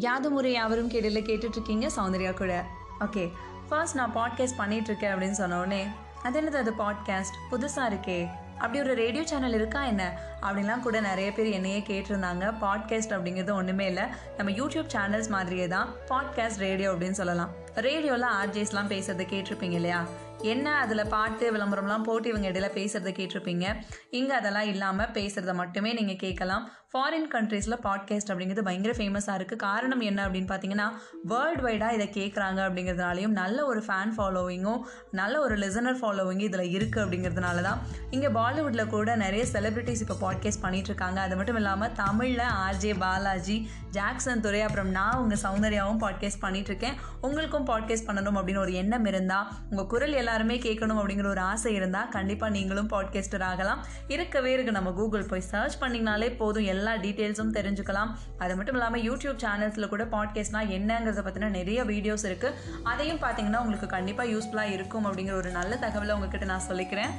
[0.00, 1.90] யாது முறை யாவரும் கேடல கேட்டுட்ருக்கீங்க?
[1.96, 2.66] சௌந்தர்யா கூட.
[3.00, 3.32] ஓகே
[3.68, 5.86] ஃபர்ஸ்ட் நான் பாட்காஸ்ட் பண்ணிகிட்ருக்கேன் அப்படின்னு சொன்னோடனே
[6.22, 8.28] அது என்னது அது பாட்காஸ்ட் புதுசாக இருக்கே.
[8.54, 10.18] அப்படி ஒரு ரேடியோ சேனல் இருக்கா என்ன?
[10.42, 12.54] அப்படின்லாம் கூட நிறைய பேர் என்னையே கேட்டிருந்தாங்க.
[12.60, 14.02] பாட்காஸ்ட் அப்படிங்கிறது ஒன்றுமே இல்லை.
[14.36, 15.88] நம்ம யூடியூப் சேனல்ஸ் மாதிரியே தான்.
[16.08, 17.50] பாட்காஸ்ட் ரேடியோ அப்படின்னு சொல்லலாம்.
[17.74, 20.06] ரேடியோவில் ஆர்ஜேஸ்லாம் பேசுறது கேட்டிருப்பீங்க இல்லையா?
[20.42, 23.66] என்ன அதில் பாட்டு விளம்பரம்லாம் போட்டு இவங்க இடையில பேசுகிறத கேட்டிருப்பீங்க.
[24.10, 26.70] இங்கே அதெல்லாம் இல்லாமல் பேசுகிறத மட்டுமே நீங்கள் கேட்கலாம்.
[26.94, 30.92] ஃபாரின் கண்ட்ரீஸில் பாட்காஸ்ட் அப்படிங்கிறது பயங்கர ஃபேமஸாக இருக்குது காரணம் என்ன அப்படின்னு பார்த்தீங்கன்னா
[31.24, 34.80] வேர்ல்டு வைடாக இதை கேட்குறாங்க அப்படிங்கிறதுனாலையும் நல்ல ஒரு ஃபேன் ஃபாலோவிங்கும்
[35.10, 37.78] நல்ல ஒரு லிசனர் ஃபாலோவிங்கும் இதில் இருக்குது அப்படிங்கிறதுனால தான்
[38.10, 43.68] இங்கே பாலிவுட்டில் கூட நிறைய செலிப்ரிட்டிஸ் இப்போ பாட்காஸ்ட் பண்ணிட்டு இருக்காங்க அது மட்டும் இல்லாமல் தமிழில் ஆர்ஜே பாலாஜி
[43.90, 49.04] ஜாக்சன் துறை அப்புறம் நான் உங்கள் சௌந்தர்யாவும் பாட்காஸ்ட் பண்ணிட்டு இருக்கேன் உங்களுக்கும் பாட்காஸ்ட் பண்ணணும் அப்படின்னு ஒரு எண்ணம்
[49.04, 53.86] இருந்தால் உங்கள் குரல் எல்லாம் எல்லாருமே கேட்கணும் அப்படிங்கிற ஒரு ஆசை இருந்தால் கண்டிப்பாக நீங்களும் பாட்காஸ்டர் ஆகலாம்.
[54.08, 56.64] இருக்கவே இருக்கு நம்ம கூகுள் போய் சர்ச் பண்ணிங்கனாலே போதும்.
[56.64, 58.10] எல்லா டீட்டெயில்ஸும் தெரிஞ்சுக்கலாம்.
[58.38, 63.86] அது மட்டும் இல்லாமல் யூடியூப் சேனல்ஸில் கூட பாட்காஸ்ட்னா என்னங்கிறத பற்றின நிறைய வீடியோஸ் இருக்குது அதையும் பார்த்தீங்கன்னா உங்களுக்கு
[63.86, 67.10] கண்டிப்பாக யூஸ்ஃபுல்லாக இருக்கும் அப்படிங்கிற ஒரு நல்ல தகவலை உங்ககிட்ட நான் சொல்லிக்கிறேன்.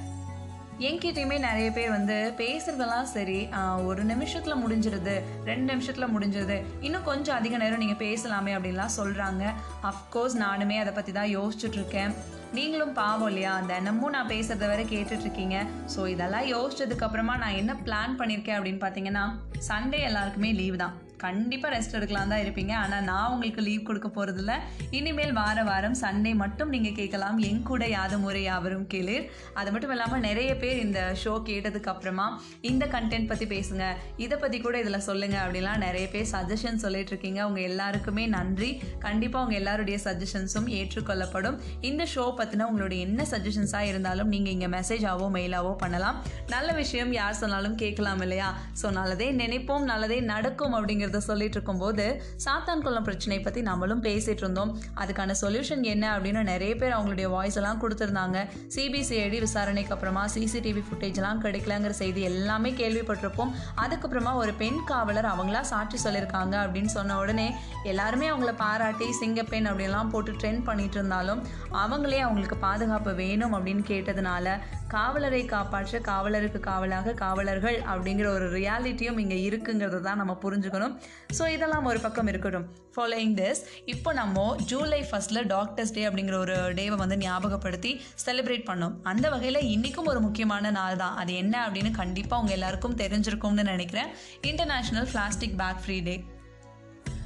[0.79, 3.49] என்கிட்டயுமே நிறைய பேர் வந்து பேசுறதெல்லாம் சரி
[3.87, 9.43] ஒரு நிமிஷத்தில் முடிஞ்சிருது ரெண்டு நிமிஷத்தில் முடிஞ்சிருது இன்னும் கொஞ்சம் அதிக நேரம் நீங்கள் பேசலாமே அப்படின்லாம் சொல்கிறாங்க
[9.91, 12.13] அஃப்கோர்ஸ் நானுமே அதை பற்றி தான் யோசிச்சுட்டு இருக்கேன்.
[12.53, 13.59] நீங்களும் பாவம் இல்லையா?
[13.67, 15.57] தினமும் நான் பேசுறத வரை கேட்டுட்டு இருக்கீங்க.
[15.95, 19.25] ஸோ இதெல்லாம் யோசிச்சதுக்கு அப்புறமா நான் என்ன பிளான் பண்ணியிருக்கேன் அப்படின்னு பார்த்தீங்கன்னா
[19.69, 20.95] சண்டே எல்லாருக்குமே லீவ் தான்.
[21.25, 22.73] கண்டிப்பாக ரெஸ்ட் எடுக்கலாம் தான் இருப்பீங்க.
[22.83, 24.53] ஆனால் நான் உங்களுக்கு லீவ் கொடுக்க போகிறதில்ல
[24.99, 27.37] இனிமேல் வார வாரம் சண்டே மட்டும் நீங்கள் கேட்கலாம்.
[27.49, 29.25] என் கூட யாது முறை யாவரும் கேளீர்.
[29.61, 32.27] அது மட்டும் இல்லாமல் நிறைய பேர் இந்த ஷோ கேட்டதுக்கு அப்புறமா
[32.71, 33.85] இந்த கண்டென்ட் பற்றி பேசுங்க.
[34.25, 37.39] இதை பற்றி கூட இதில் சொல்லுங்க அப்படிலாம் நிறைய பேர் சஜஷன் சொல்லிட்டு இருக்கீங்க.
[37.49, 38.71] உங்கள் எல்லாருக்குமே நன்றி.
[39.05, 41.59] கண்டிப்பாக உங்கள் எல்லாருடைய சஜஷன்ஸும் ஏற்றுக்கொள்ளப்படும்.
[41.89, 46.17] இந்த ஷோ பற்றின உங்களுடைய என்ன சஜஷன்ஸாக இருந்தாலும் நீங்கள் இங்கே மெசேஜாவோ மெயிலாவோ பண்ணலாம்.
[46.55, 48.49] நல்ல விஷயம் யார் சொன்னாலும் கேட்கலாம் இல்லையா?
[48.81, 52.05] ஸோ நல்லதே நினைப்போம் நல்லதே நடக்கும் அப்படிங்கிறத சொல்லிட்டு இருக்கும்போது
[52.45, 54.71] சாத்தான் குளம் பிரச்சனை பற்றி நம்மளும் பேசிகிட்டு இருந்தோம்.
[55.01, 58.37] அதுக்கான சொல்யூஷன் என்ன அப்படின்னு நிறைய பேர் அவங்களுடைய வாய்ஸ் எல்லாம் கொடுத்துருந்தாங்க.
[58.75, 63.53] சிபிசிஐடி விசாரணைக்கு அப்புறமா சிசிடிவி ஃபுட்டேஜ்லாம் கிடைக்கலங்கிற செய்தி எல்லாமே கேள்விப்பட்டிருப்போம்.
[63.85, 67.47] அதுக்கப்புறமா ஒரு பெண் காவலர் அவங்களா சாட்சி சொல்லியிருக்காங்க அப்படின்னு சொன்ன உடனே
[67.83, 71.41] எல்லாருமே அவங்கள பாராட்டி சிங்கப்பெண் அப்படின்லாம் போட்டு ட்ரெண்ட் பண்ணிட்டு இருந்தாலும்
[71.83, 74.55] அவங்களே அவங்களுக்கு பாதுகாப்பு வேணும் அப்படின்னு கேட்டதுனால
[74.87, 80.95] காவலரை காப்பாற்ற காவலருக்கு காவலாக காவலர்கள் அப்படிங்கிற ஒரு ரியாலிட்டியும் இங்கே இருக்குங்கிறது தான் நம்ம புரிஞ்சுக்கணும்.
[81.37, 82.67] ஸோ இதெல்லாம் ஒரு பக்கம் இருக்கட்டும்.
[82.95, 83.61] ஃபாலோயிங் திஸ்
[83.93, 87.93] இப்போ நம்ம ஜூலை ஃபஸ்ட்டில் டாக்டர்ஸ் டே அப்படிங்கிற ஒரு டேவை வந்து ஞாபகப்படுத்தி
[88.25, 88.95] செலிப்ரேட் பண்ணோம்.
[89.11, 91.15] அந்த வகையில் இன்றைக்கும் ஒரு முக்கியமான நாள் தான்.
[91.23, 94.11] அது என்ன அப்படின்னு கண்டிப்பாக உங்கள் எல்லாருக்கும் தெரிஞ்சிருக்கும்னு நினைக்கிறேன்.
[94.51, 96.15] International plastic bag free day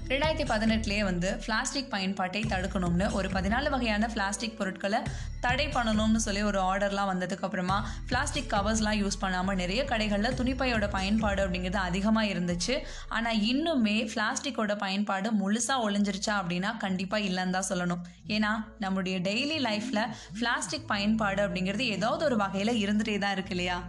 [0.09, 4.99] ரெண்டாயிரத்தி பதினெட்டுலேயே வந்து பிளாஸ்டிக் பயன்பாட்டை தடுக்கணும்னு ஒரு பதினாலு வகையான பிளாஸ்டிக் பொருட்களை
[5.45, 7.77] தடை பண்ணணும்னு சொல்லி ஒரு ஆர்டர்லாம் வந்ததுக்கப்புறமா
[8.09, 12.75] பிளாஸ்டிக் கவர்ஸ்லாம் யூஸ் பண்ணாமல் நிறைய கடைகளில் துணிப்பையோட பயன்பாடு அப்படிங்கிறது அதிகமாக இருந்துச்சு.
[13.09, 18.05] ஆனால் இன்னுமே பிளாஸ்டிக்கோட பயன்பாடு முழுசாக ஒழிஞ்சிருச்சா அப்படின்னா கண்டிப்பாக இல்லைன்னு தான் சொல்லணும்.
[18.27, 18.53] ஏன்னா
[18.85, 20.05] நம்முடைய டெய்லி லைஃப்பில்
[20.39, 23.79] பிளாஸ்டிக் பயன்பாடு அப்படிங்கிறது ஏதாவது ஒரு வகையில் இருந்துகிட்டே தான் இருக்கு இல்லையா?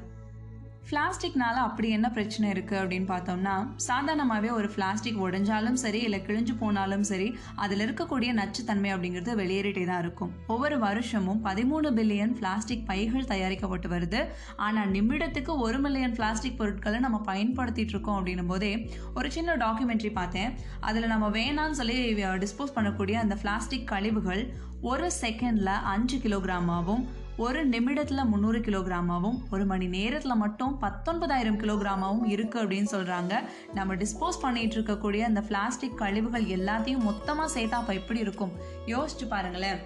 [0.91, 3.55] பிளாஸ்டிக்னால அப்படி என்ன பிரச்சனை இருக்குது அப்படின்னு பார்த்தோம்னா
[3.87, 7.27] சாதாரணமாகவே ஒரு பிளாஸ்டிக் உடைஞ்சாலும் சரி இல்லை கிழிஞ்சு போனாலும் சரி
[7.63, 10.31] அதில் இருக்கக்கூடிய நச்சுத்தன்மை அப்படிங்கிறது வெளியேறிட்டே தான் இருக்கும்.
[10.55, 14.21] ஒவ்வொரு வருஷமும் பதிமூணு பில்லியன் பிளாஸ்டிக் பைகள் தயாரிக்கப்பட்டு வருது.
[14.67, 18.73] ஆனால் நிமிடத்துக்கு ஒரு மில்லியன் பிளாஸ்டிக் பொருட்களை நம்ம பயன்படுத்திட்டு இருக்கோம் அப்படின்னும் போதே
[19.15, 20.55] ஒரு சின்ன டாக்குமெண்ட்ரி பார்த்தேன்.
[20.81, 21.99] அதில் நம்ம வேணாம்னு சொல்லி
[22.47, 24.45] டிஸ்போஸ் பண்ணக்கூடிய அந்த பிளாஸ்டிக் கழிவுகள்
[24.91, 27.05] ஒரு செகண்டில் அஞ்சு கிலோகிராமாகவும்
[27.45, 33.33] ஒரு நிமிடத்தில் முந்நூறு கிலோகிராமாவும் ஒரு மணி நேரத்தில் மட்டும் பத்தொன்பதாயிரம் கிலோகிராமாவும் இருக்குது அப்படின்னு சொல்கிறாங்க
[33.79, 38.55] நம்ம டிஸ்போஸ் பண்ணிட்டு இருக்கக்கூடிய அந்த பிளாஸ்டிக் கழிவுகள் எல்லாத்தையும் மொத்தமாக சேர்த்தா அப்போ எப்படி இருக்கும்?
[38.95, 39.81] யோசிச்சு பாருங்களேன்.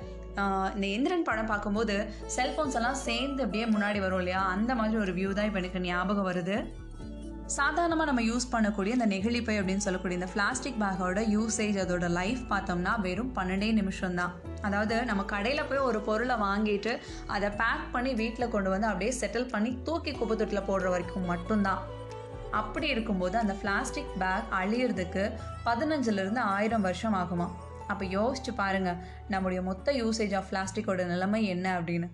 [0.74, 1.96] இந்த எந்திரன் படம் பார்க்கும்போது
[2.36, 4.42] செல்ஃபோன்ஸ் எல்லாம் சேர்ந்து அப்படியே முன்னாடி வரும் இல்லையா?
[4.54, 6.58] அந்த மாதிரி ஒரு வியூ தான் இப்போ எனக்கு ஞாபகம் வருது.
[7.54, 12.92] சாதாரணமாக நம்ம யூஸ் பண்ணக்கூடிய இந்த நெகிழிப்பை அப்படின்னு சொல்லக்கூடிய இந்த பிளாஸ்டிக் பேக்கோட யூசேஜ் அதோட லைஃப் பார்த்தோம்னா
[13.00, 16.92] வெறும் பன்னெண்டே நிமிஷம் தான் அதாவது நம்ம கடையில் போய் ஒரு பொருளை வாங்கிட்டு
[17.26, 21.82] அதை பேக் பண்ணி வீட்டில் கொண்டு வந்து அப்படியே செட்டில் பண்ணி தூக்கி குப்பை தொட்டில் போடுற வரைக்கும் மட்டும்தான்.
[22.50, 25.24] அப்படி இருக்கும்போது அந்த பிளாஸ்டிக் பேக் அழியிறதுக்கு
[25.66, 27.48] பதினஞ்சுலேருந்து ஆயிரம் வருஷம் ஆகுமா
[27.88, 28.98] அப்போ யோசிச்சு பாருங்கள்
[29.28, 32.08] நம்முடைய மொத்த யூசேஜ் ஆஃப் பிளாஸ்டிக்கோட நிலைமை என்ன அப்படின்னு.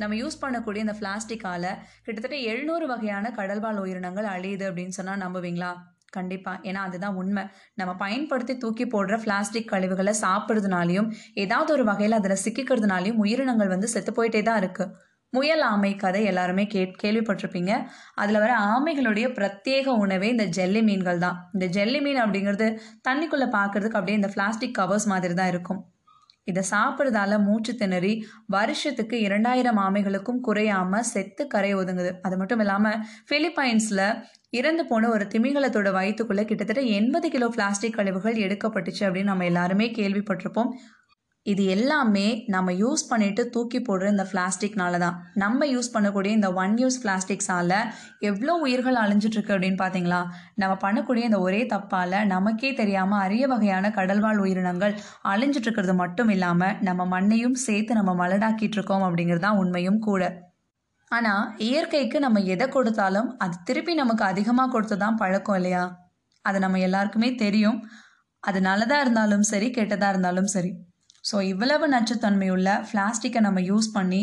[0.00, 1.64] நம்ம யூஸ் பண்ணக்கூடிய இந்த பிளாஸ்டிக்கால
[2.06, 5.70] கிட்டத்தட்ட எழுநூறு வகையான கடல்வாழ் உயிரினங்கள் அழியுது அப்படின்னு சொன்னால் நம்புவீங்களா?
[6.16, 7.42] கண்டிப்பாக ஏன்னா அதுதான் உண்மை.
[7.80, 11.08] நம்ம பயன்படுத்தி தூக்கி போடுற பிளாஸ்டிக் கழிவுகளை சாப்பிட்றதுனாலையும்
[11.42, 14.94] ஏதாவது ஒரு வகையில் அதில் சிக்கிக்கிறதுனாலையும் உயிரினங்கள் வந்து செத்து போயிட்டே தான் இருக்குது
[15.32, 17.72] முயல் ஆமை கதை எல்லாருமே கே கேள்விப்பட்டிருப்பீங்க.
[18.14, 21.36] அதில் வர ஆமைகளுடைய பிரத்யேக உணவே இந்த ஜெல்லி மீன்கள் தான்.
[21.54, 22.68] இந்த ஜெல்லி மீன் அப்படிங்கிறது
[23.08, 25.80] தண்ணிக்குள்ளே பார்க்கறதுக்கு அப்படியே இந்த பிளாஸ்டிக் கவர்ஸ் மாதிரி தான் இருக்கும்.
[26.50, 28.12] இதை சாப்பிட்றதால மூச்சு திணறி
[28.46, 32.12] வருஷத்துக்கு இரண்டாயிரம் ஆமைகளுக்கும் குறையாம செத்து கரை ஒதுங்குது.
[32.22, 33.00] அது மட்டும் இல்லாமல்
[33.30, 34.06] பிலிப்பைன்ஸில்
[34.58, 40.70] இறந்து போன ஒரு திமிங்கலத்தோட வயிற்றுக்குள்ளே கிட்டத்தட்ட எண்பது கிலோ பிளாஸ்டிக் கழிவுகள் எடுக்கப்பட்டுச்சு அப்படின்னு நம்ம எல்லாருமே கேள்விப்பட்டிருப்போம்.
[41.46, 46.74] இது எல்லாமே நம்ம யூஸ் பண்ணிட்டு தூக்கி போடுற இந்த பிளாஸ்டிக்னால தான் நம்ம யூஸ் பண்ணக்கூடிய இந்த ஒன்
[46.80, 47.74] யூஸ் பிளாஸ்டிக்ஸால்
[48.20, 50.18] எவ்வளோ உயிர்கள் அழிஞ்சிட்ருக்கு அப்படின்னு பார்த்தீங்களா
[50.54, 54.94] நம்ம பண்ணக்கூடிய இந்த ஒரே தப்பால் நமக்கே தெரியாமல் அரிய வகையான கடல்வாழ் உயிரினங்கள்
[55.24, 60.22] அழிஞ்சிட்ருக்கிறது மட்டும் இல்லாமல் நம்ம மண்ணையும் சேர்த்து நம்ம மலடாக்கிட்டு இருக்கோம் அப்படிங்கிறது தான் உண்மையும் கூட.
[61.10, 65.84] ஆனால் இயற்கைக்கு நம்ம எதை கொடுத்தாலும் அது திருப்பி நமக்கு அதிகமாக கொடுத்து தான் பழக்கம் இல்லையா?
[66.44, 67.78] அது நம்ம எல்லாருக்குமே தெரியும்.
[68.42, 70.70] அது நல்லதாக இருந்தாலும் சரி கெட்டதாக இருந்தாலும் சரி.
[71.24, 74.20] ஸோ இவ்வளவு நச்சுத்தன்மையுள்ள பிளாஸ்டிக்கை நம்ம யூஸ் பண்ணி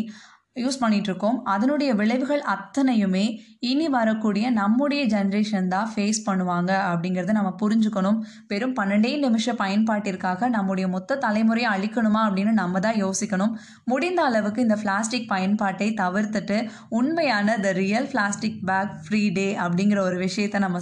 [0.62, 3.26] யூஸ் பண்ணிட்டு இருக்கோம் அதனுடைய விளைவுகள் அத்தனையுமே
[3.70, 8.18] இனி வரக்கூடிய நம்முடைய ஜென்ரேஷன் தான் ஃபேஸ் பண்ணுவாங்க அப்படிங்கிறத நம்ம புரிஞ்சுக்கணும்.
[8.50, 13.52] வெறும் பன்னெண்டே நிமிஷ பயன்பாட்டிற்காக நம்முடைய மொத்த தலைமுறையை அழிக்கணுமா அப்படின்னு நம்ம தான் யோசிக்கணும்.
[13.92, 16.58] முடிந்த அளவுக்கு இந்த பிளாஸ்டிக் பயன்பாட்டை தவிர்த்துட்டு
[16.98, 20.80] உண்மையான the real plastic bag free day அப்படிங்கிற ஒரு விஷயத்தை நம்ம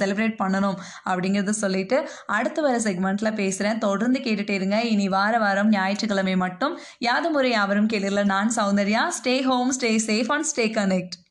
[0.00, 0.78] செலிப்ரேட் பண்ணணும்
[1.10, 1.98] அப்படிங்கிறத சொல்லிட்டு
[2.38, 4.78] அடுத்து வர செக்மெண்ட்டில் பேசுகிறேன் தொடர்ந்து கேட்டுட்டே இருங்க.
[4.92, 6.76] இனி வார வாரம் ஞாயிற்றுக்கிழமை மட்டும்.
[7.08, 9.04] யாது முறை யாவரும் கேளுல நான் Soundarya.
[9.16, 11.25] stay home, stay safe, and stay connected.